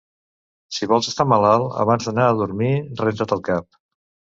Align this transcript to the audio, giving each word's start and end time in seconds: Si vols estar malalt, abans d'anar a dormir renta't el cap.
Si 0.77 0.89
vols 0.93 1.11
estar 1.11 1.27
malalt, 1.35 1.77
abans 1.85 2.11
d'anar 2.11 2.29
a 2.31 2.35
dormir 2.43 2.75
renta't 3.07 3.41
el 3.41 3.49
cap. 3.53 3.85